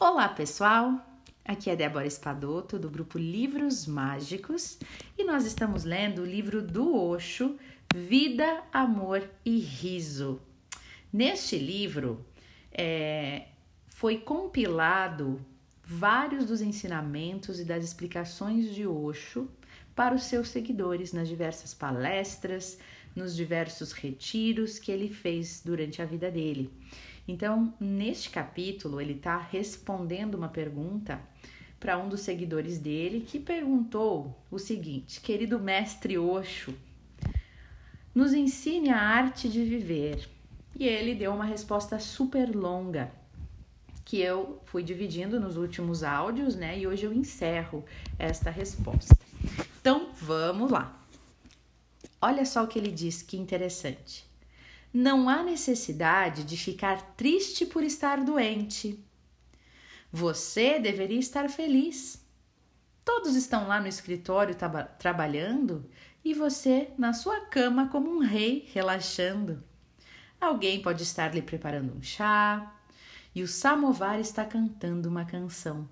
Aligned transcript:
Olá, 0.00 0.28
pessoal! 0.28 1.04
Aqui 1.44 1.68
é 1.68 1.74
Débora 1.74 2.06
Espadoto, 2.06 2.78
do 2.78 2.88
grupo 2.88 3.18
Livros 3.18 3.84
Mágicos, 3.84 4.78
e 5.18 5.24
nós 5.24 5.44
estamos 5.44 5.82
lendo 5.82 6.22
o 6.22 6.24
livro 6.24 6.62
do 6.62 6.96
Osho, 6.96 7.58
Vida, 7.92 8.62
Amor 8.72 9.28
e 9.44 9.58
Riso. 9.58 10.40
Neste 11.12 11.58
livro 11.58 12.24
é, 12.70 13.48
foi 13.88 14.18
compilado 14.18 15.44
vários 15.82 16.46
dos 16.46 16.60
ensinamentos 16.60 17.58
e 17.58 17.64
das 17.64 17.82
explicações 17.82 18.72
de 18.72 18.86
Osho 18.86 19.50
para 19.96 20.14
os 20.14 20.22
seus 20.22 20.50
seguidores 20.50 21.12
nas 21.12 21.26
diversas 21.26 21.74
palestras, 21.74 22.78
nos 23.16 23.34
diversos 23.34 23.90
retiros 23.90 24.78
que 24.78 24.92
ele 24.92 25.08
fez 25.08 25.60
durante 25.64 26.00
a 26.00 26.04
vida 26.04 26.30
dele. 26.30 26.70
Então, 27.28 27.74
neste 27.78 28.30
capítulo, 28.30 29.02
ele 29.02 29.12
está 29.12 29.36
respondendo 29.36 30.34
uma 30.34 30.48
pergunta 30.48 31.20
para 31.78 31.98
um 31.98 32.08
dos 32.08 32.20
seguidores 32.20 32.78
dele 32.78 33.20
que 33.20 33.38
perguntou 33.38 34.34
o 34.50 34.58
seguinte: 34.58 35.20
Querido 35.20 35.60
mestre 35.60 36.16
Osho, 36.16 36.74
nos 38.14 38.32
ensine 38.32 38.88
a 38.88 38.98
arte 38.98 39.46
de 39.46 39.62
viver. 39.62 40.26
E 40.74 40.86
ele 40.86 41.14
deu 41.14 41.34
uma 41.34 41.44
resposta 41.44 41.98
super 41.98 42.54
longa 42.54 43.10
que 44.04 44.20
eu 44.20 44.62
fui 44.64 44.82
dividindo 44.82 45.38
nos 45.38 45.56
últimos 45.58 46.02
áudios, 46.02 46.56
né? 46.56 46.78
E 46.78 46.86
hoje 46.86 47.04
eu 47.04 47.12
encerro 47.12 47.84
esta 48.18 48.50
resposta. 48.50 49.14
Então, 49.80 50.12
vamos 50.14 50.70
lá. 50.70 50.98
Olha 52.22 52.46
só 52.46 52.64
o 52.64 52.66
que 52.66 52.78
ele 52.78 52.90
diz, 52.90 53.22
que 53.22 53.36
interessante. 53.36 54.27
Não 54.92 55.28
há 55.28 55.42
necessidade 55.42 56.44
de 56.44 56.56
ficar 56.56 57.00
triste 57.16 57.66
por 57.66 57.82
estar 57.82 58.24
doente. 58.24 59.04
Você 60.10 60.78
deveria 60.78 61.18
estar 61.18 61.48
feliz. 61.50 62.24
Todos 63.04 63.34
estão 63.34 63.68
lá 63.68 63.80
no 63.80 63.86
escritório 63.86 64.54
traba 64.54 64.84
trabalhando 64.84 65.88
e 66.24 66.32
você 66.32 66.90
na 66.96 67.12
sua 67.12 67.40
cama 67.40 67.88
como 67.88 68.10
um 68.10 68.20
rei, 68.20 68.68
relaxando. 68.72 69.62
Alguém 70.40 70.80
pode 70.80 71.02
estar 71.02 71.34
lhe 71.34 71.42
preparando 71.42 71.94
um 71.94 72.02
chá 72.02 72.74
e 73.34 73.42
o 73.42 73.48
samovar 73.48 74.18
está 74.18 74.44
cantando 74.44 75.08
uma 75.08 75.24
canção. 75.24 75.88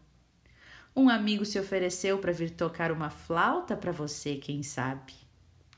Um 0.94 1.10
amigo 1.10 1.44
se 1.44 1.58
ofereceu 1.58 2.18
para 2.18 2.32
vir 2.32 2.50
tocar 2.50 2.90
uma 2.90 3.10
flauta 3.10 3.76
para 3.76 3.92
você, 3.92 4.36
quem 4.36 4.62
sabe. 4.62 5.25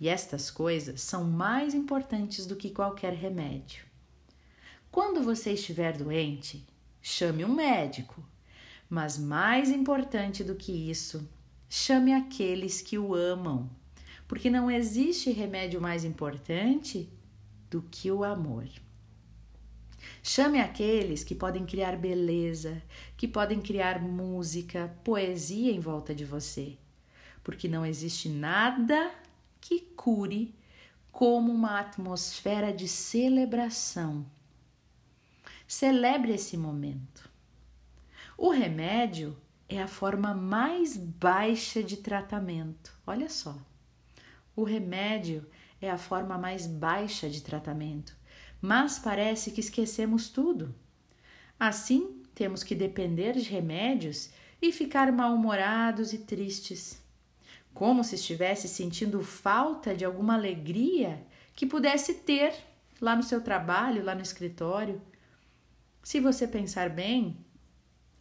E 0.00 0.08
estas 0.08 0.50
coisas 0.50 1.00
são 1.00 1.24
mais 1.24 1.74
importantes 1.74 2.46
do 2.46 2.56
que 2.56 2.70
qualquer 2.70 3.12
remédio. 3.14 3.84
Quando 4.90 5.22
você 5.22 5.52
estiver 5.52 5.96
doente, 5.96 6.64
chame 7.02 7.44
um 7.44 7.54
médico. 7.54 8.24
Mas 8.88 9.18
mais 9.18 9.70
importante 9.70 10.42
do 10.42 10.54
que 10.54 10.72
isso, 10.72 11.28
chame 11.68 12.12
aqueles 12.12 12.80
que 12.80 12.96
o 12.96 13.14
amam, 13.14 13.68
porque 14.26 14.48
não 14.48 14.70
existe 14.70 15.30
remédio 15.30 15.80
mais 15.80 16.04
importante 16.04 17.08
do 17.68 17.82
que 17.82 18.10
o 18.10 18.24
amor. 18.24 18.66
Chame 20.22 20.58
aqueles 20.58 21.22
que 21.22 21.34
podem 21.34 21.66
criar 21.66 21.96
beleza, 21.96 22.82
que 23.16 23.28
podem 23.28 23.60
criar 23.60 24.00
música, 24.00 24.96
poesia 25.04 25.70
em 25.70 25.80
volta 25.80 26.14
de 26.14 26.24
você, 26.24 26.78
porque 27.42 27.68
não 27.68 27.84
existe 27.84 28.28
nada 28.28 29.10
que 29.68 29.80
cure 29.80 30.54
como 31.12 31.52
uma 31.52 31.78
atmosfera 31.78 32.72
de 32.72 32.88
celebração. 32.88 34.24
Celebre 35.66 36.32
esse 36.32 36.56
momento. 36.56 37.28
O 38.38 38.48
remédio 38.48 39.36
é 39.68 39.82
a 39.82 39.86
forma 39.86 40.32
mais 40.32 40.96
baixa 40.96 41.82
de 41.82 41.98
tratamento. 41.98 42.98
Olha 43.06 43.28
só. 43.28 43.58
O 44.56 44.64
remédio 44.64 45.46
é 45.82 45.90
a 45.90 45.98
forma 45.98 46.38
mais 46.38 46.66
baixa 46.66 47.28
de 47.28 47.42
tratamento, 47.42 48.16
mas 48.62 48.98
parece 48.98 49.50
que 49.50 49.60
esquecemos 49.60 50.30
tudo. 50.30 50.74
Assim, 51.60 52.22
temos 52.34 52.62
que 52.62 52.74
depender 52.74 53.34
de 53.34 53.50
remédios 53.50 54.30
e 54.62 54.72
ficar 54.72 55.12
mal-humorados 55.12 56.14
e 56.14 56.18
tristes 56.20 57.06
como 57.74 58.02
se 58.02 58.16
estivesse 58.16 58.68
sentindo 58.68 59.22
falta 59.22 59.94
de 59.94 60.04
alguma 60.04 60.34
alegria 60.34 61.24
que 61.54 61.66
pudesse 61.66 62.14
ter 62.14 62.54
lá 63.00 63.14
no 63.14 63.22
seu 63.22 63.40
trabalho, 63.40 64.04
lá 64.04 64.14
no 64.14 64.22
escritório. 64.22 65.00
Se 66.02 66.20
você 66.20 66.46
pensar 66.46 66.90
bem, 66.90 67.44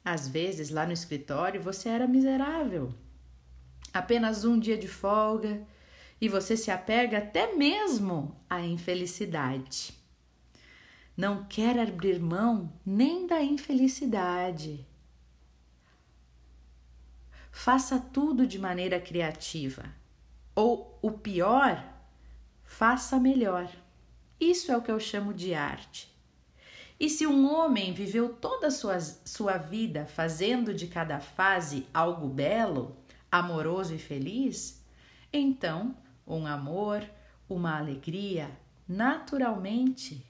às 0.03 0.28
vezes 0.28 0.69
lá 0.69 0.86
no 0.86 0.94
escritório 0.94 1.62
você 1.62 1.90
era 1.90 2.07
miserável. 2.07 2.94
Apenas 3.94 4.46
um 4.46 4.59
dia 4.59 4.78
de 4.78 4.88
folga 4.88 5.66
e 6.19 6.28
você 6.28 6.56
se 6.56 6.72
apega 6.72 7.19
até 7.19 7.56
mesmo 7.56 8.36
à 8.50 8.62
infelicidade. 8.62 9.94
Não 11.16 11.46
quer 11.46 11.80
abrir 11.80 12.19
mão 12.19 12.72
nem 12.86 13.25
da 13.25 13.41
infelicidade. 13.41 14.86
Faça 17.59 18.00
tudo 18.00 18.45
de 18.45 18.59
maneira 18.59 19.00
criativa. 19.00 19.84
Ou 20.53 20.95
o 21.01 21.12
pior, 21.12 21.84
faça 22.63 23.19
melhor. 23.19 23.68
Isso 24.40 24.72
é 24.72 24.78
o 24.78 24.81
que 24.81 24.91
eu 24.91 25.00
chamo 25.00 25.34
de 25.34 25.56
arte. 25.56 26.16
E 27.00 27.09
se 27.09 27.25
um 27.25 27.51
homem 27.51 27.94
viveu 27.94 28.31
toda 28.31 28.68
a 28.68 28.72
sua, 28.72 29.00
sua 29.00 29.57
vida 29.57 30.06
fazendo 30.06 30.72
de 30.72 30.85
cada 30.85 31.19
fase 31.19 31.88
algo 31.91 32.28
belo, 32.28 32.95
amoroso 33.29 33.95
e 33.95 34.00
feliz, 34.00 34.85
então 35.34 35.97
um 36.28 36.45
amor, 36.45 37.03
uma 37.50 37.75
alegria, 37.75 38.51
naturalmente, 38.88 40.24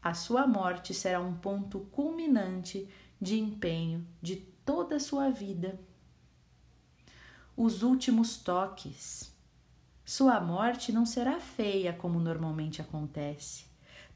a 0.00 0.14
sua 0.14 0.46
morte 0.46 0.94
será 0.94 1.20
um 1.20 1.34
ponto 1.34 1.80
culminante 1.90 2.88
de 3.20 3.40
empenho 3.40 4.06
de 4.22 4.36
toda 4.64 4.96
a 4.96 5.00
sua 5.00 5.30
vida 5.30 5.76
os 7.62 7.82
últimos 7.82 8.38
toques. 8.38 9.36
Sua 10.02 10.40
morte 10.40 10.90
não 10.92 11.04
será 11.04 11.38
feia 11.38 11.92
como 11.92 12.18
normalmente 12.18 12.80
acontece. 12.80 13.66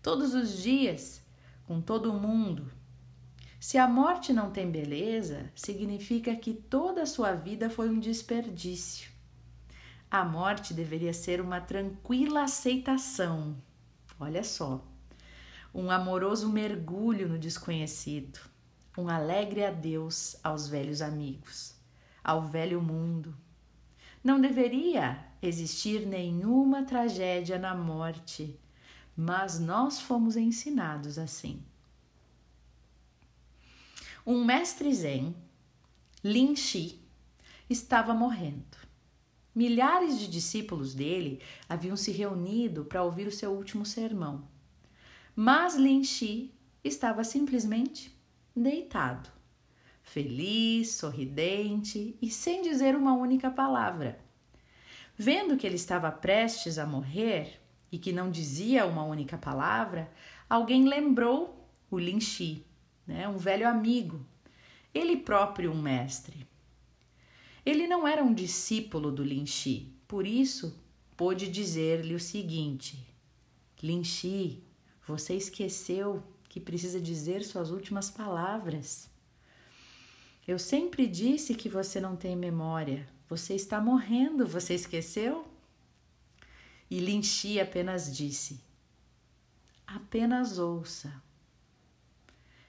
Todos 0.00 0.32
os 0.32 0.62
dias, 0.62 1.22
com 1.66 1.78
todo 1.78 2.14
mundo. 2.14 2.72
Se 3.60 3.76
a 3.76 3.86
morte 3.86 4.32
não 4.32 4.50
tem 4.50 4.70
beleza, 4.70 5.52
significa 5.54 6.34
que 6.34 6.54
toda 6.54 7.02
a 7.02 7.06
sua 7.06 7.34
vida 7.34 7.68
foi 7.68 7.90
um 7.90 8.00
desperdício. 8.00 9.10
A 10.10 10.24
morte 10.24 10.72
deveria 10.72 11.12
ser 11.12 11.38
uma 11.38 11.60
tranquila 11.60 12.44
aceitação. 12.44 13.58
Olha 14.18 14.42
só, 14.42 14.82
um 15.74 15.90
amoroso 15.90 16.48
mergulho 16.48 17.28
no 17.28 17.38
desconhecido, 17.38 18.40
um 18.96 19.06
alegre 19.06 19.66
adeus 19.66 20.34
aos 20.42 20.66
velhos 20.66 21.02
amigos 21.02 21.74
ao 22.24 22.42
velho 22.42 22.80
mundo. 22.80 23.36
Não 24.22 24.40
deveria 24.40 25.22
existir 25.42 26.06
nenhuma 26.06 26.82
tragédia 26.84 27.58
na 27.58 27.74
morte, 27.74 28.58
mas 29.14 29.60
nós 29.60 30.00
fomos 30.00 30.34
ensinados 30.34 31.18
assim. 31.18 31.62
Um 34.26 34.42
mestre 34.42 34.92
zen, 34.94 35.36
Lin 36.24 36.56
Shi, 36.56 36.98
estava 37.68 38.14
morrendo. 38.14 38.78
Milhares 39.54 40.18
de 40.18 40.26
discípulos 40.26 40.94
dele 40.94 41.42
haviam 41.68 41.96
se 41.96 42.10
reunido 42.10 42.86
para 42.86 43.02
ouvir 43.04 43.26
o 43.26 43.32
seu 43.32 43.52
último 43.52 43.84
sermão. 43.84 44.48
Mas 45.36 45.76
Lin 45.76 46.02
Shi 46.02 46.52
estava 46.82 47.22
simplesmente 47.22 48.16
deitado 48.56 49.34
feliz, 50.04 50.92
sorridente 50.92 52.16
e 52.22 52.30
sem 52.30 52.62
dizer 52.62 52.94
uma 52.94 53.14
única 53.14 53.50
palavra. 53.50 54.20
Vendo 55.16 55.56
que 55.56 55.66
ele 55.66 55.76
estava 55.76 56.12
prestes 56.12 56.78
a 56.78 56.86
morrer 56.86 57.60
e 57.90 57.98
que 57.98 58.12
não 58.12 58.30
dizia 58.30 58.86
uma 58.86 59.02
única 59.02 59.36
palavra, 59.36 60.10
alguém 60.48 60.86
lembrou 60.86 61.68
o 61.90 61.98
Linchi, 61.98 62.64
né, 63.06 63.26
um 63.26 63.38
velho 63.38 63.68
amigo, 63.68 64.24
ele 64.92 65.16
próprio 65.16 65.72
um 65.72 65.80
mestre. 65.80 66.46
Ele 67.64 67.86
não 67.86 68.06
era 68.06 68.22
um 68.22 68.34
discípulo 68.34 69.10
do 69.10 69.24
Linchi, 69.24 69.92
por 70.06 70.26
isso 70.26 70.78
pôde 71.16 71.48
dizer-lhe 71.48 72.14
o 72.14 72.20
seguinte: 72.20 72.98
Linchi, 73.82 74.62
você 75.06 75.34
esqueceu 75.34 76.22
que 76.48 76.60
precisa 76.60 77.00
dizer 77.00 77.42
suas 77.42 77.70
últimas 77.70 78.10
palavras. 78.10 79.10
Eu 80.46 80.58
sempre 80.58 81.06
disse 81.06 81.54
que 81.54 81.68
você 81.68 82.00
não 82.00 82.16
tem 82.16 82.36
memória. 82.36 83.06
Você 83.28 83.54
está 83.54 83.80
morrendo, 83.80 84.46
você 84.46 84.74
esqueceu? 84.74 85.46
E 86.90 86.98
Linchi 86.98 87.58
apenas 87.58 88.14
disse: 88.14 88.60
apenas 89.86 90.58
ouça. 90.58 91.22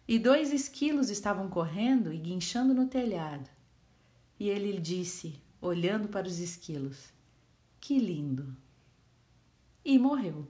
e 0.07 0.19
dois 0.19 0.53
esquilos 0.53 1.09
estavam 1.09 1.49
correndo 1.49 2.13
e 2.13 2.17
guinchando 2.17 2.73
no 2.73 2.87
telhado. 2.87 3.49
E 4.39 4.49
ele 4.49 4.79
disse, 4.79 5.41
olhando 5.61 6.07
para 6.07 6.27
os 6.27 6.39
esquilos: 6.39 7.11
Que 7.79 7.97
lindo! 7.97 8.55
E 9.83 9.97
morreu. 9.99 10.47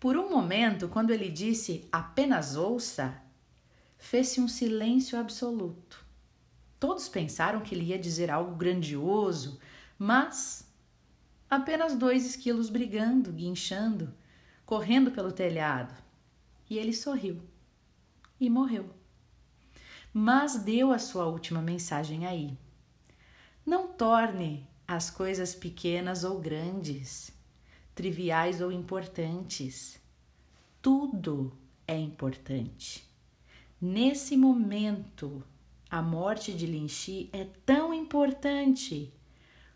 Por 0.00 0.16
um 0.16 0.28
momento, 0.28 0.88
quando 0.88 1.10
ele 1.10 1.30
disse 1.30 1.86
apenas 1.92 2.56
ouça, 2.56 3.21
fez-se 4.02 4.40
um 4.40 4.48
silêncio 4.48 5.16
absoluto. 5.16 6.04
Todos 6.78 7.08
pensaram 7.08 7.60
que 7.60 7.72
ele 7.72 7.84
ia 7.84 7.98
dizer 7.98 8.32
algo 8.32 8.56
grandioso, 8.56 9.60
mas 9.96 10.68
apenas 11.48 11.94
dois 11.94 12.26
esquilos 12.26 12.68
brigando, 12.68 13.32
guinchando, 13.32 14.12
correndo 14.66 15.12
pelo 15.12 15.30
telhado. 15.30 15.94
E 16.68 16.76
ele 16.76 16.92
sorriu 16.92 17.40
e 18.40 18.50
morreu. 18.50 18.90
Mas 20.12 20.56
deu 20.56 20.90
a 20.90 20.98
sua 20.98 21.26
última 21.26 21.62
mensagem 21.62 22.26
aí. 22.26 22.58
Não 23.64 23.86
torne 23.86 24.68
as 24.86 25.10
coisas 25.10 25.54
pequenas 25.54 26.24
ou 26.24 26.40
grandes, 26.40 27.32
triviais 27.94 28.60
ou 28.60 28.72
importantes. 28.72 30.02
Tudo 30.82 31.56
é 31.86 31.96
importante. 31.96 33.11
Nesse 33.84 34.36
momento, 34.36 35.42
a 35.90 36.00
morte 36.00 36.54
de 36.54 36.66
Linchi 36.66 37.28
é 37.32 37.48
tão 37.66 37.92
importante 37.92 39.12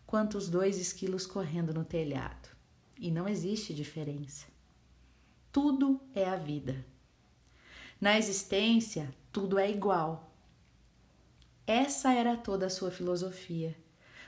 quanto 0.07 0.39
os 0.39 0.49
dois 0.49 0.79
esquilos 0.79 1.27
correndo 1.27 1.75
no 1.75 1.85
telhado. 1.85 2.49
E 3.01 3.11
não 3.11 3.29
existe 3.29 3.75
diferença. 3.75 4.47
Tudo 5.51 6.01
é 6.15 6.25
a 6.25 6.37
vida. 6.37 6.87
Na 8.01 8.17
existência, 8.17 9.13
tudo 9.33 9.59
é 9.59 9.69
igual. 9.69 10.33
Essa 11.67 12.15
era 12.15 12.37
toda 12.37 12.67
a 12.67 12.71
sua 12.71 12.93
filosofia, 12.93 13.77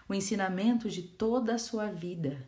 o 0.09 0.13
ensinamento 0.13 0.91
de 0.91 1.05
toda 1.05 1.55
a 1.55 1.59
sua 1.59 1.87
vida. 1.87 2.45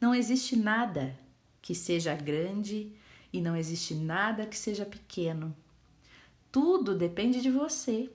Não 0.00 0.14
existe 0.14 0.54
nada 0.54 1.18
que 1.60 1.74
seja 1.74 2.14
grande 2.14 2.92
e 3.32 3.40
não 3.40 3.56
existe 3.56 3.92
nada 3.92 4.46
que 4.46 4.56
seja 4.56 4.86
pequeno. 4.86 5.52
Tudo 6.50 6.94
depende 6.94 7.40
de 7.40 7.50
você. 7.50 8.10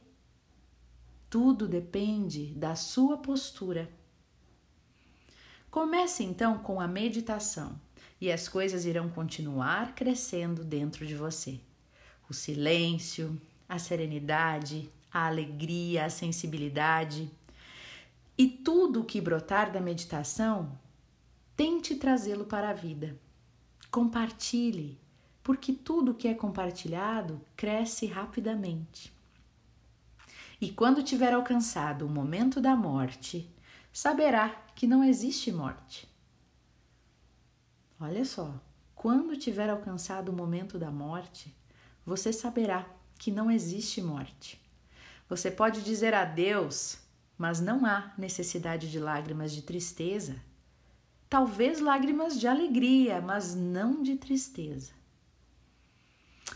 Tudo 1.29 1.67
depende 1.67 2.53
da 2.55 2.75
sua 2.75 3.17
postura. 3.17 3.89
Comece 5.69 6.23
então 6.23 6.59
com 6.59 6.79
a 6.79 6.87
meditação 6.87 7.79
e 8.21 8.31
as 8.31 8.47
coisas 8.47 8.85
irão 8.85 9.09
continuar 9.09 9.95
crescendo 9.95 10.63
dentro 10.63 11.05
de 11.05 11.15
você. 11.15 11.59
O 12.29 12.33
silêncio, 12.33 13.39
a 13.67 13.77
serenidade, 13.77 14.89
a 15.11 15.27
alegria, 15.27 16.05
a 16.05 16.09
sensibilidade 16.09 17.29
e 18.37 18.47
tudo 18.47 19.01
o 19.01 19.05
que 19.05 19.21
brotar 19.21 19.71
da 19.71 19.79
meditação, 19.79 20.77
tente 21.55 21.95
trazê-lo 21.95 22.45
para 22.45 22.69
a 22.69 22.73
vida. 22.73 23.19
Compartilhe, 23.91 24.99
porque 25.43 25.73
tudo 25.73 26.13
que 26.13 26.27
é 26.27 26.33
compartilhado 26.33 27.41
cresce 27.55 28.05
rapidamente. 28.05 29.13
E 30.61 30.71
quando 30.71 31.03
tiver 31.03 31.33
alcançado 31.33 32.05
o 32.05 32.09
momento 32.09 32.61
da 32.61 32.73
morte, 32.73 33.53
saberá 33.91 34.49
que 34.73 34.87
não 34.87 35.03
existe 35.03 35.51
morte. 35.51 36.09
Olha 37.99 38.23
só, 38.23 38.53
quando 38.95 39.35
tiver 39.35 39.69
alcançado 39.69 40.29
o 40.29 40.35
momento 40.35 40.79
da 40.79 40.89
morte, 40.89 41.53
você 42.05 42.31
saberá 42.31 42.87
que 43.17 43.29
não 43.29 43.51
existe 43.51 44.01
morte. 44.01 44.61
Você 45.27 45.51
pode 45.51 45.81
dizer 45.81 46.13
adeus, 46.13 46.97
mas 47.37 47.59
não 47.59 47.85
há 47.85 48.13
necessidade 48.17 48.89
de 48.89 48.99
lágrimas 48.99 49.51
de 49.51 49.61
tristeza. 49.61 50.35
Talvez 51.29 51.81
lágrimas 51.81 52.39
de 52.39 52.47
alegria, 52.47 53.19
mas 53.19 53.53
não 53.53 54.01
de 54.01 54.15
tristeza. 54.15 55.02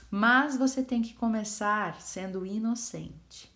Mas 0.09 0.57
você 0.57 0.83
tem 0.83 1.01
que 1.01 1.13
começar 1.13 2.01
sendo 2.01 2.45
inocente. 2.45 3.51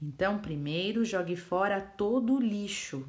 Então, 0.00 0.38
primeiro 0.38 1.04
jogue 1.04 1.36
fora 1.36 1.80
todo 1.80 2.34
o 2.34 2.40
lixo. 2.40 3.06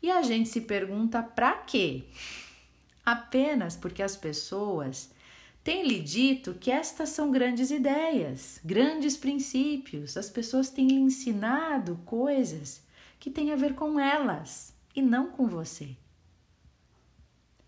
E 0.00 0.10
a 0.10 0.22
gente 0.22 0.48
se 0.48 0.60
pergunta 0.60 1.22
para 1.22 1.52
quê? 1.58 2.04
Apenas 3.04 3.76
porque 3.76 4.02
as 4.02 4.16
pessoas 4.16 5.10
têm 5.64 5.86
lhe 5.86 6.00
dito 6.00 6.54
que 6.54 6.70
estas 6.70 7.08
são 7.10 7.30
grandes 7.30 7.70
ideias, 7.70 8.60
grandes 8.64 9.16
princípios. 9.16 10.16
As 10.16 10.30
pessoas 10.30 10.70
têm 10.70 10.86
lhe 10.86 11.00
ensinado 11.00 12.00
coisas 12.04 12.82
que 13.18 13.30
têm 13.30 13.52
a 13.52 13.56
ver 13.56 13.74
com 13.74 13.98
elas 13.98 14.72
e 14.94 15.02
não 15.02 15.30
com 15.30 15.48
você. 15.48 15.96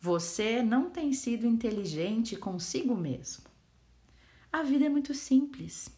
Você 0.00 0.62
não 0.62 0.88
tem 0.88 1.12
sido 1.12 1.46
inteligente 1.46 2.36
consigo 2.36 2.96
mesmo. 2.96 3.50
A 4.52 4.64
vida 4.64 4.87
é 4.87 4.88
muito 4.88 5.14
simples. 5.14 5.88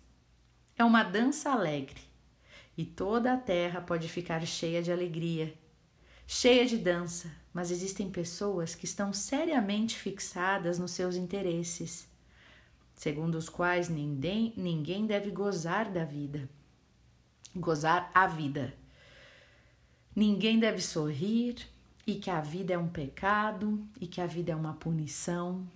É 0.76 0.84
uma 0.84 1.02
dança 1.02 1.50
alegre 1.50 2.00
e 2.76 2.84
toda 2.84 3.32
a 3.32 3.36
terra 3.36 3.80
pode 3.80 4.08
ficar 4.08 4.44
cheia 4.46 4.82
de 4.82 4.92
alegria, 4.92 5.54
cheia 6.26 6.66
de 6.66 6.76
dança, 6.76 7.30
mas 7.52 7.70
existem 7.70 8.10
pessoas 8.10 8.74
que 8.74 8.84
estão 8.84 9.12
seriamente 9.12 9.96
fixadas 9.96 10.78
nos 10.78 10.90
seus 10.90 11.16
interesses, 11.16 12.06
segundo 12.94 13.36
os 13.36 13.48
quais 13.48 13.88
ninguém, 13.88 14.52
ninguém 14.56 15.06
deve 15.06 15.30
gozar 15.30 15.90
da 15.90 16.04
vida, 16.04 16.48
gozar 17.56 18.10
a 18.14 18.26
vida. 18.26 18.74
Ninguém 20.14 20.58
deve 20.58 20.82
sorrir 20.82 21.56
e 22.06 22.16
que 22.16 22.28
a 22.28 22.42
vida 22.42 22.74
é 22.74 22.78
um 22.78 22.88
pecado 22.88 23.82
e 23.98 24.06
que 24.06 24.20
a 24.20 24.26
vida 24.26 24.52
é 24.52 24.56
uma 24.56 24.74
punição 24.74 25.66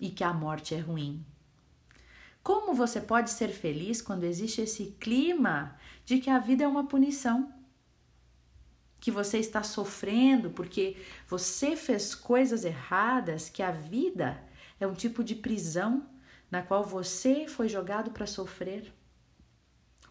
e 0.00 0.10
que 0.10 0.24
a 0.24 0.32
morte 0.32 0.74
é 0.74 0.78
ruim. 0.78 1.24
Como 2.46 2.74
você 2.74 3.00
pode 3.00 3.30
ser 3.30 3.48
feliz 3.48 4.00
quando 4.00 4.22
existe 4.22 4.60
esse 4.60 4.94
clima 5.00 5.76
de 6.04 6.20
que 6.20 6.30
a 6.30 6.38
vida 6.38 6.62
é 6.62 6.68
uma 6.68 6.86
punição? 6.86 7.52
Que 9.00 9.10
você 9.10 9.38
está 9.38 9.64
sofrendo 9.64 10.50
porque 10.50 10.96
você 11.26 11.74
fez 11.74 12.14
coisas 12.14 12.64
erradas, 12.64 13.48
que 13.48 13.64
a 13.64 13.72
vida 13.72 14.40
é 14.78 14.86
um 14.86 14.94
tipo 14.94 15.24
de 15.24 15.34
prisão 15.34 16.08
na 16.48 16.62
qual 16.62 16.84
você 16.84 17.48
foi 17.48 17.68
jogado 17.68 18.12
para 18.12 18.28
sofrer? 18.28 18.94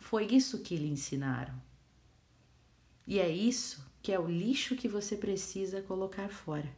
Foi 0.02 0.26
isso 0.26 0.62
que 0.62 0.76
lhe 0.76 0.90
ensinaram. 0.90 1.56
E 3.08 3.18
é 3.18 3.30
isso 3.30 3.90
que 4.02 4.12
é 4.12 4.20
o 4.20 4.28
lixo 4.28 4.76
que 4.76 4.90
você 4.90 5.16
precisa 5.16 5.82
colocar 5.82 6.28
fora. 6.28 6.70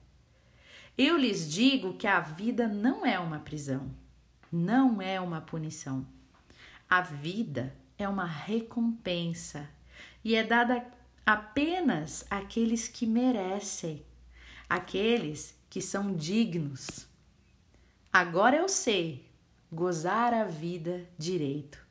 Eu 0.95 1.17
lhes 1.17 1.51
digo 1.51 1.97
que 1.97 2.05
a 2.05 2.19
vida 2.19 2.67
não 2.67 3.03
é 3.03 3.17
uma 3.17 3.39
prisão 3.39 3.91
não 4.51 5.01
é 5.01 5.19
uma 5.19 5.41
punição. 5.41 6.05
A 6.89 7.01
vida 7.01 7.75
é 7.97 8.07
uma 8.07 8.25
recompensa 8.25 9.69
e 10.23 10.35
é 10.35 10.43
dada 10.43 10.85
apenas 11.25 12.25
àqueles 12.29 12.87
que 12.87 13.05
merecem, 13.05 14.05
àqueles 14.69 15.55
que 15.69 15.81
são 15.81 16.15
dignos. 16.15 17.07
Agora 18.11 18.55
eu 18.55 18.69
sei 18.69 19.25
gozar 19.71 20.33
a 20.33 20.45
vida 20.45 21.05
direito. 21.17 21.85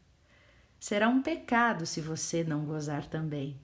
Será 0.80 1.08
um 1.08 1.20
pecado 1.20 1.84
se 1.84 2.00
você 2.00 2.42
não 2.42 2.64
gozar 2.64 3.06
também. 3.06 3.60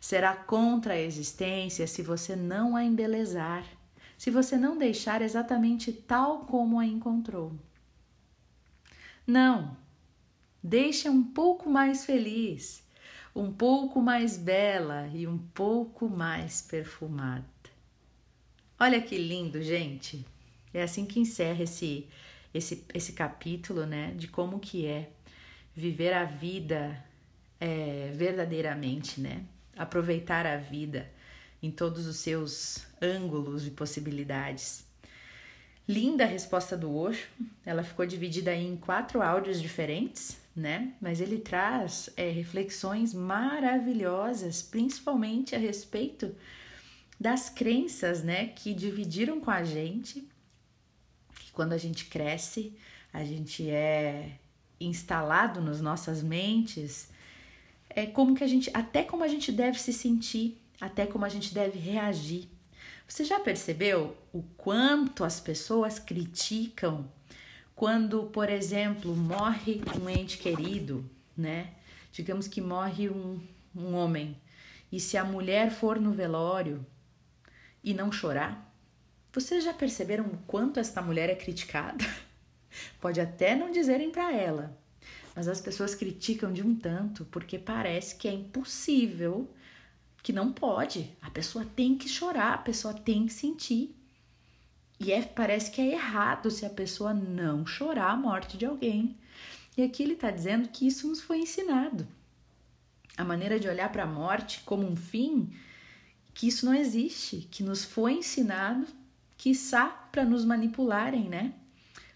Será 0.00 0.34
contra 0.34 0.94
a 0.94 1.00
existência 1.00 1.86
se 1.86 2.02
você 2.02 2.36
não 2.36 2.76
a 2.76 2.84
embelezar, 2.84 3.64
se 4.18 4.30
você 4.30 4.56
não 4.56 4.76
deixar 4.76 5.22
exatamente 5.22 5.92
tal 5.92 6.40
como 6.40 6.78
a 6.78 6.86
encontrou. 6.86 7.52
Não. 9.26 9.76
Deixa 10.62 11.10
um 11.10 11.22
pouco 11.22 11.68
mais 11.68 12.04
feliz, 12.04 12.84
um 13.34 13.52
pouco 13.52 14.00
mais 14.00 14.36
bela 14.36 15.08
e 15.12 15.26
um 15.26 15.38
pouco 15.38 16.08
mais 16.08 16.62
perfumada. 16.62 17.44
Olha 18.78 19.00
que 19.00 19.16
lindo, 19.16 19.62
gente. 19.62 20.24
É 20.72 20.82
assim 20.82 21.04
que 21.04 21.20
encerra 21.20 21.64
esse 21.64 22.08
esse, 22.54 22.84
esse 22.92 23.12
capítulo, 23.12 23.86
né, 23.86 24.12
de 24.16 24.28
como 24.28 24.60
que 24.60 24.86
é 24.86 25.10
viver 25.74 26.12
a 26.12 26.24
vida 26.24 27.02
é, 27.58 28.10
verdadeiramente, 28.14 29.20
né? 29.20 29.44
Aproveitar 29.76 30.46
a 30.46 30.58
vida 30.58 31.10
em 31.62 31.70
todos 31.70 32.06
os 32.06 32.16
seus 32.16 32.86
ângulos 33.00 33.66
e 33.66 33.70
possibilidades. 33.70 34.84
Linda 35.92 36.24
a 36.24 36.26
resposta 36.26 36.74
do 36.74 36.96
Osho, 36.96 37.28
ela 37.66 37.82
ficou 37.82 38.06
dividida 38.06 38.54
em 38.54 38.78
quatro 38.78 39.20
áudios 39.20 39.60
diferentes, 39.60 40.38
né? 40.56 40.94
Mas 40.98 41.20
ele 41.20 41.36
traz 41.36 42.08
é, 42.16 42.30
reflexões 42.30 43.12
maravilhosas, 43.12 44.62
principalmente 44.62 45.54
a 45.54 45.58
respeito 45.58 46.34
das 47.20 47.50
crenças, 47.50 48.24
né? 48.24 48.46
Que 48.46 48.72
dividiram 48.72 49.38
com 49.38 49.50
a 49.50 49.62
gente, 49.64 50.26
que 51.34 51.52
quando 51.52 51.74
a 51.74 51.78
gente 51.78 52.06
cresce, 52.06 52.74
a 53.12 53.22
gente 53.22 53.68
é 53.68 54.38
instalado 54.80 55.60
nas 55.60 55.82
nossas 55.82 56.22
mentes, 56.22 57.10
é 57.90 58.06
como 58.06 58.34
que 58.34 58.42
a 58.42 58.48
gente, 58.48 58.70
até 58.72 59.02
como 59.02 59.24
a 59.24 59.28
gente 59.28 59.52
deve 59.52 59.78
se 59.78 59.92
sentir, 59.92 60.58
até 60.80 61.04
como 61.04 61.26
a 61.26 61.28
gente 61.28 61.52
deve 61.52 61.78
reagir. 61.78 62.48
Você 63.06 63.24
já 63.24 63.38
percebeu 63.40 64.16
o 64.32 64.42
quanto 64.56 65.24
as 65.24 65.40
pessoas 65.40 65.98
criticam 65.98 67.10
quando, 67.74 68.24
por 68.24 68.48
exemplo, 68.48 69.14
morre 69.14 69.82
um 70.00 70.08
ente 70.08 70.38
querido, 70.38 71.08
né? 71.36 71.72
Digamos 72.12 72.46
que 72.46 72.60
morre 72.60 73.08
um, 73.08 73.40
um 73.74 73.94
homem, 73.94 74.36
e 74.92 75.00
se 75.00 75.16
a 75.16 75.24
mulher 75.24 75.70
for 75.70 75.98
no 75.98 76.12
velório 76.12 76.84
e 77.82 77.94
não 77.94 78.12
chorar, 78.12 78.70
vocês 79.32 79.64
já 79.64 79.72
perceberam 79.72 80.26
o 80.26 80.36
quanto 80.46 80.78
esta 80.78 81.00
mulher 81.00 81.30
é 81.30 81.34
criticada? 81.34 82.04
Pode 83.00 83.18
até 83.18 83.56
não 83.56 83.70
dizerem 83.70 84.10
para 84.10 84.30
ela, 84.30 84.78
mas 85.34 85.48
as 85.48 85.60
pessoas 85.60 85.94
criticam 85.94 86.52
de 86.52 86.62
um 86.62 86.76
tanto 86.76 87.24
porque 87.24 87.58
parece 87.58 88.14
que 88.16 88.28
é 88.28 88.32
impossível, 88.32 89.50
que 90.22 90.32
não 90.32 90.52
pode. 90.52 91.10
A 91.20 91.30
pessoa 91.30 91.64
tem 91.64 91.96
que 91.96 92.08
chorar, 92.08 92.54
a 92.54 92.58
pessoa 92.58 92.94
tem 92.94 93.26
que 93.26 93.32
sentir. 93.32 93.96
E 95.00 95.10
é, 95.10 95.20
parece 95.22 95.70
que 95.70 95.80
é 95.80 95.92
errado 95.92 96.50
se 96.50 96.64
a 96.64 96.70
pessoa 96.70 97.12
não 97.12 97.66
chorar 97.66 98.10
a 98.10 98.16
morte 98.16 98.56
de 98.56 98.64
alguém. 98.64 99.16
E 99.76 99.82
aqui 99.82 100.02
ele 100.02 100.12
está 100.12 100.30
dizendo 100.30 100.68
que 100.68 100.86
isso 100.86 101.08
nos 101.08 101.20
foi 101.20 101.38
ensinado. 101.38 102.06
A 103.16 103.24
maneira 103.24 103.58
de 103.58 103.68
olhar 103.68 103.90
para 103.90 104.04
a 104.04 104.06
morte 104.06 104.62
como 104.64 104.86
um 104.86 104.94
fim, 104.94 105.52
que 106.32 106.46
isso 106.46 106.64
não 106.64 106.74
existe, 106.74 107.48
que 107.50 107.62
nos 107.62 107.84
foi 107.84 108.12
ensinado, 108.12 108.86
quiçá 109.36 109.86
para 109.86 110.24
nos 110.24 110.44
manipularem, 110.44 111.28
né? 111.28 111.52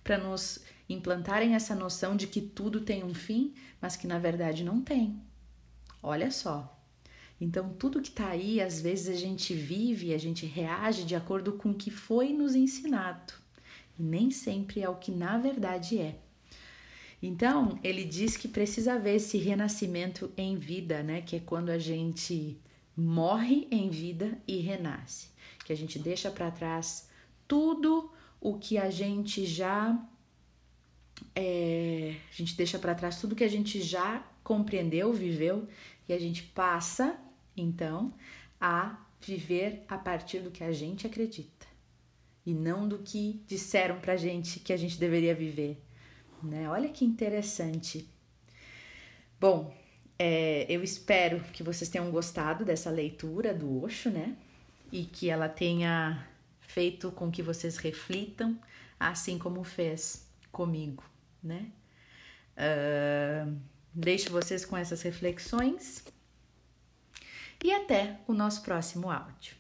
Para 0.05 0.19
nos 0.19 0.61
implantarem 0.89 1.55
essa 1.55 1.75
noção 1.75 2.17
de 2.17 2.29
que 2.29 2.41
tudo 2.41 2.81
tem 2.81 3.03
um 3.03 3.13
fim, 3.13 3.53
mas 3.81 3.97
que 3.97 4.07
na 4.07 4.19
verdade 4.19 4.63
não 4.63 4.81
tem. 4.81 5.21
Olha 6.03 6.31
só. 6.31 6.76
Então, 7.41 7.75
tudo 7.75 8.01
que 8.01 8.09
está 8.09 8.29
aí, 8.29 8.61
às 8.61 8.81
vezes 8.81 9.09
a 9.09 9.19
gente 9.19 9.53
vive, 9.53 10.15
a 10.15 10.19
gente 10.19 10.47
reage 10.47 11.05
de 11.05 11.15
acordo 11.15 11.53
com 11.53 11.71
o 11.71 11.75
que 11.75 11.91
foi 11.91 12.33
nos 12.33 12.55
ensinado, 12.55 13.35
e 13.99 14.03
nem 14.03 14.31
sempre 14.31 14.81
é 14.81 14.89
o 14.89 14.97
que 14.97 15.11
na 15.11 15.37
verdade 15.37 15.99
é. 15.99 16.19
Então, 17.23 17.79
ele 17.83 18.05
diz 18.05 18.37
que 18.37 18.47
precisa 18.47 18.95
haver 18.95 19.17
esse 19.17 19.39
renascimento 19.39 20.31
em 20.37 20.57
vida, 20.57 21.03
né? 21.03 21.23
Que 21.23 21.37
é 21.37 21.41
quando 21.41 21.71
a 21.71 21.79
gente 21.79 22.59
morre 22.97 23.67
em 23.71 23.91
vida 23.91 24.39
e 24.47 24.59
renasce, 24.59 25.29
que 25.65 25.73
a 25.73 25.77
gente 25.77 25.99
deixa 25.99 26.31
para 26.31 26.51
trás 26.51 27.09
tudo 27.49 28.11
o 28.41 28.59
que 28.59 28.79
a 28.79 28.91
gente 28.91 29.45
já 29.47 29.99
é, 31.35 32.17
a 32.31 32.35
gente 32.35 32.57
deixa 32.57 32.79
para 32.79 32.95
trás 32.95 33.21
tudo 33.21 33.37
que 33.37 33.45
a 33.45 33.49
gente 33.49 33.81
já 33.81 34.25
compreendeu, 34.43 35.13
viveu 35.13 35.67
e 36.09 36.13
a 36.13 36.19
gente 36.19 36.43
passa 36.43 37.19
então 37.57 38.13
a 38.61 38.99
viver 39.21 39.85
a 39.89 39.97
partir 39.99 40.41
do 40.41 40.51
que 40.51 40.63
a 40.63 40.73
gente 40.73 41.07
acredita 41.07 41.67
e 42.45 42.55
não 42.55 42.89
do 42.89 42.99
que 42.99 43.43
disseram 43.47 43.99
pra 43.99 44.17
gente 44.17 44.61
que 44.61 44.73
a 44.73 44.77
gente 44.77 44.99
deveria 44.99 45.35
viver, 45.35 45.83
né? 46.43 46.69
Olha 46.69 46.89
que 46.89 47.05
interessante. 47.05 48.09
Bom, 49.41 49.75
é, 50.19 50.65
eu 50.69 50.83
espero 50.83 51.41
que 51.53 51.63
vocês 51.63 51.91
tenham 51.91 52.11
gostado 52.11 52.65
dessa 52.65 52.89
leitura 52.89 53.53
do 53.53 53.83
Osho, 53.83 54.11
né? 54.11 54.37
E 54.93 55.05
que 55.05 55.29
ela 55.29 55.49
tenha 55.49 56.27
feito 56.61 57.11
com 57.11 57.31
que 57.31 57.43
vocês 57.43 57.79
reflitam, 57.79 58.59
assim 58.99 59.39
como 59.39 59.65
fez 59.65 60.27
comigo, 60.53 61.03
né? 61.43 61.71
Uh, 62.57 63.55
deixo 63.93 64.31
vocês 64.31 64.65
com 64.65 64.77
essas 64.77 65.03
reflexões 65.03 66.03
e 67.67 67.73
até 67.73 68.21
o 68.29 68.33
nosso 68.33 68.63
próximo 68.63 69.11
áudio. 69.11 69.57